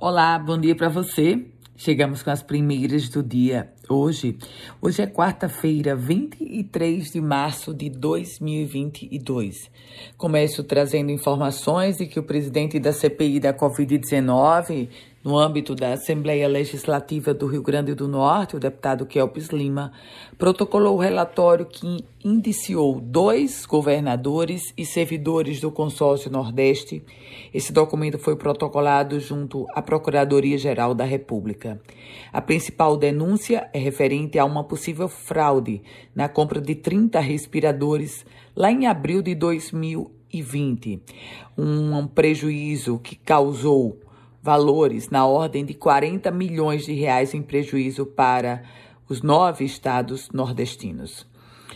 [0.00, 1.44] Olá, bom dia para você.
[1.74, 4.36] Chegamos com as primeiras do dia hoje.
[4.80, 9.70] Hoje é quarta-feira, 23 de março de 2022.
[10.16, 14.88] Começo trazendo informações de que o presidente da CPI da Covid-19
[15.24, 19.92] no âmbito da Assembleia Legislativa do Rio Grande do Norte, o deputado Kelpis Lima
[20.38, 27.02] protocolou o relatório que indiciou dois governadores e servidores do Consórcio Nordeste.
[27.52, 31.80] Esse documento foi protocolado junto à Procuradoria-Geral da República.
[32.32, 35.82] A principal denúncia é referente a uma possível fraude
[36.14, 41.02] na compra de 30 respiradores lá em abril de 2020.
[41.56, 43.98] Um prejuízo que causou
[44.42, 48.62] valores na ordem de 40 milhões de reais em prejuízo para
[49.08, 51.26] os nove estados nordestinos.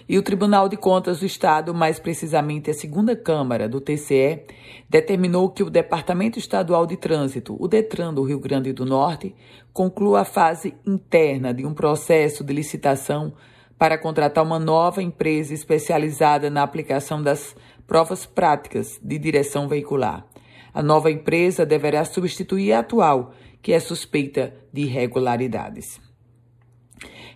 [0.09, 4.43] E o Tribunal de Contas do Estado, mais precisamente a segunda Câmara do TCE,
[4.89, 9.35] determinou que o Departamento Estadual de Trânsito, o DETRAN do Rio Grande do Norte,
[9.73, 13.33] conclua a fase interna de um processo de licitação
[13.79, 20.27] para contratar uma nova empresa especializada na aplicação das provas práticas de direção veicular.
[20.75, 26.01] A nova empresa deverá substituir a atual, que é suspeita de irregularidades.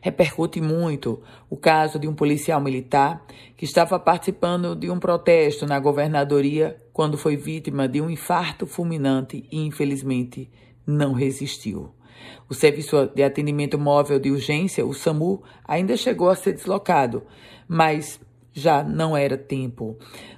[0.01, 3.25] Repercute muito o caso de um policial militar
[3.57, 9.45] que estava participando de um protesto na governadoria quando foi vítima de um infarto fulminante
[9.51, 10.51] e, infelizmente,
[10.87, 11.91] não resistiu.
[12.49, 17.23] O Serviço de Atendimento Móvel de Urgência, o SAMU, ainda chegou a ser deslocado,
[17.69, 18.21] mas
[18.53, 19.97] já não era tempo.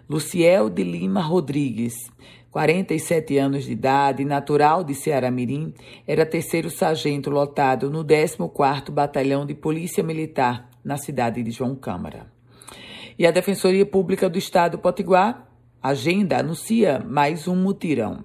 [0.09, 2.11] Luciel de Lima Rodrigues
[2.59, 5.73] 47 anos de idade, natural de Ceará-Mirim,
[6.05, 12.27] era terceiro sargento lotado no 14º Batalhão de Polícia Militar na cidade de João Câmara.
[13.17, 15.47] E a Defensoria Pública do Estado Potiguar,
[15.81, 18.25] agenda, anuncia mais um mutirão.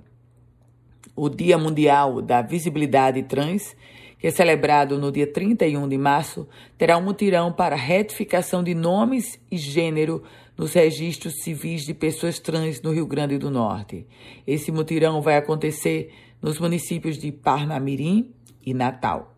[1.16, 3.76] O Dia Mundial da Visibilidade Trans,
[4.18, 9.40] que é celebrado no dia 31 de março, terá um mutirão para retificação de nomes
[9.52, 10.24] e gênero
[10.58, 14.06] nos registros civis de pessoas trans no Rio Grande do Norte.
[14.46, 18.32] Esse mutirão vai acontecer nos municípios de Parnamirim
[18.66, 19.36] e Natal.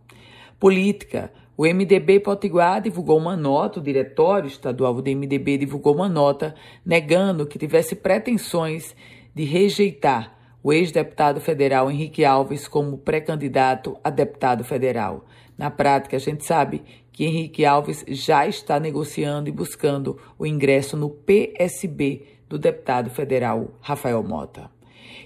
[0.59, 1.31] Política.
[1.57, 6.53] O MDB Potiguar divulgou uma nota, o Diretório Estadual do MDB divulgou uma nota
[6.85, 8.93] negando que tivesse pretensões
[9.33, 15.23] de rejeitar o ex-deputado federal Henrique Alves como pré-candidato a deputado federal.
[15.55, 16.81] Na prática, a gente sabe
[17.11, 23.75] que Henrique Alves já está negociando e buscando o ingresso no PSB do deputado federal
[23.79, 24.71] Rafael Mota.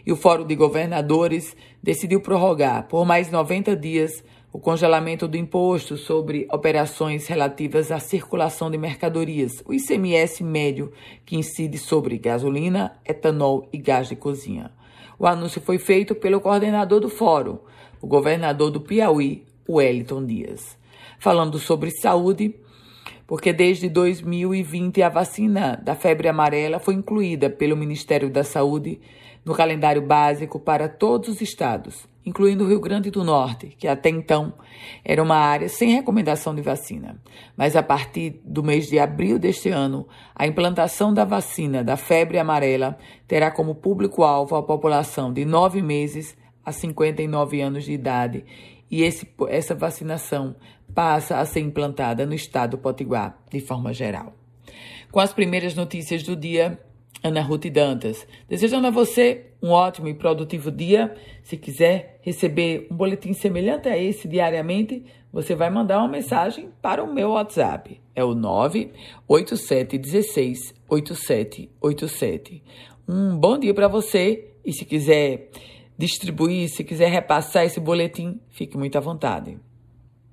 [0.06, 4.22] E o Fórum de Governadores decidiu prorrogar por mais 90 dias
[4.52, 10.92] o congelamento do imposto sobre operações relativas à circulação de mercadorias, o ICMS médio,
[11.26, 14.78] que incide sobre gasolina, etanol e gás de cozinha.
[15.20, 17.60] O anúncio foi feito pelo coordenador do fórum,
[18.02, 20.78] o governador do Piauí, Wellington Dias.
[21.20, 22.56] Falando sobre saúde,
[23.28, 29.00] porque desde 2020 a vacina da febre amarela foi incluída pelo Ministério da Saúde
[29.46, 34.10] no calendário básico para todos os estados, incluindo o Rio Grande do Norte, que até
[34.10, 34.54] então
[35.04, 37.20] era uma área sem recomendação de vacina.
[37.56, 42.38] Mas a partir do mês de abril deste ano, a implantação da vacina da febre
[42.38, 42.98] amarela
[43.28, 48.46] terá como público-alvo a população de nove meses a 59 anos de idade
[48.90, 50.56] e esse, essa vacinação
[50.94, 54.34] passa a ser implantada no estado do Potiguar de forma geral.
[55.12, 56.80] Com as primeiras notícias do dia,
[57.24, 58.28] Ana Ruth Dantas.
[58.48, 61.14] Desejando a você um ótimo e produtivo dia.
[61.44, 67.04] Se quiser receber um boletim semelhante a esse diariamente, você vai mandar uma mensagem para
[67.04, 68.02] o meu WhatsApp.
[68.16, 72.64] É o 98716 8787.
[73.08, 75.50] Um bom dia para você e se quiser
[76.00, 79.60] distribuir, se quiser repassar esse boletim, fique muito à vontade.